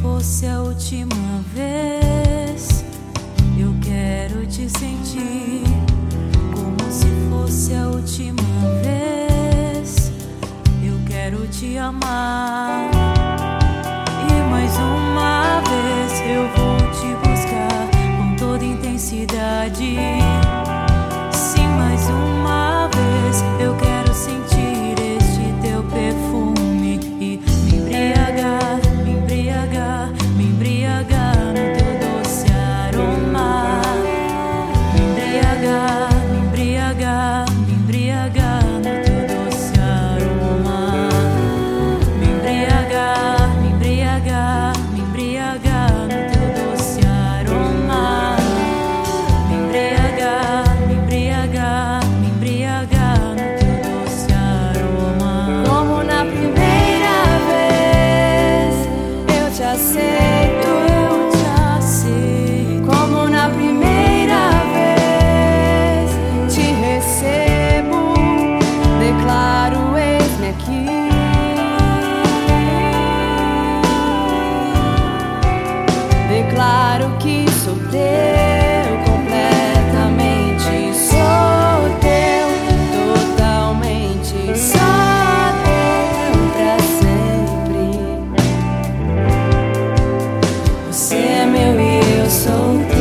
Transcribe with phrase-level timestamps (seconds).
[0.00, 2.84] fosse a última vez,
[3.58, 5.62] eu quero te sentir
[6.54, 8.42] como se fosse a última
[8.82, 10.12] vez.
[10.82, 12.90] Eu quero te amar
[14.28, 20.19] e mais uma vez eu vou te buscar com toda intensidade.
[92.30, 92.99] so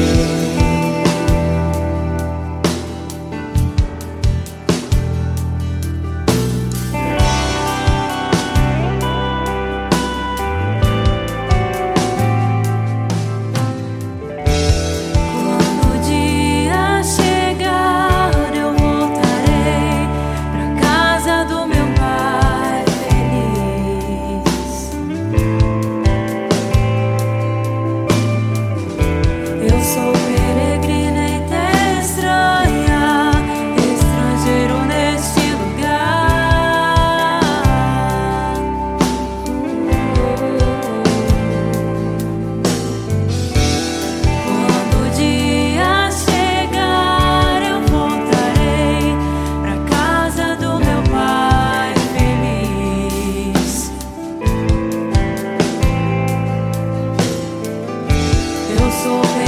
[59.03, 59.38] soul.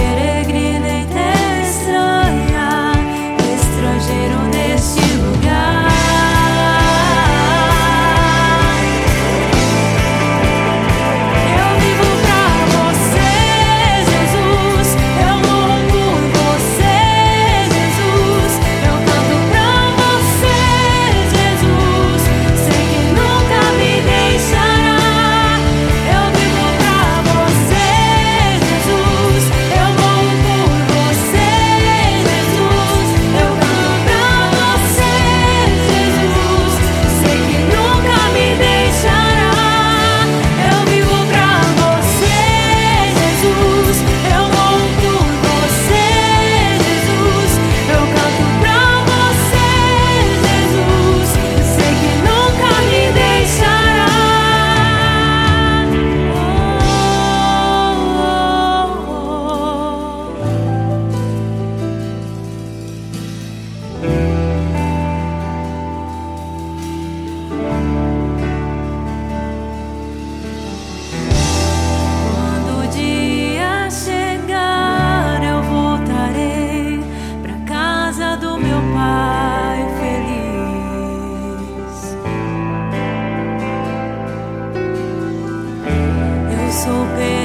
[86.84, 87.41] so big.